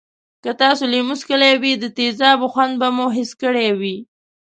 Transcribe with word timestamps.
که 0.43 0.51
تاسې 0.61 0.83
لیمو 0.91 1.15
څکلی 1.21 1.53
وي 1.61 1.73
د 1.77 1.85
تیزابو 1.97 2.47
خوند 2.53 2.73
به 2.81 2.87
مو 2.95 3.05
حس 3.15 3.31
کړی 3.41 3.69
وی. 3.79 3.97